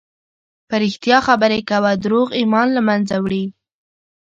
[0.67, 3.45] په رښتیا خبرې کوه، دروغ ایمان له منځه وړي.